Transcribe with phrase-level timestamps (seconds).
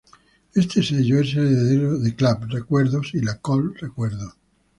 [0.55, 4.33] Este sello es heredero de Clap Recuerdos y La Col Recuerdos.